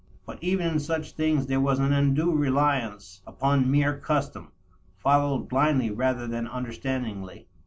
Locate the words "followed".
4.97-5.47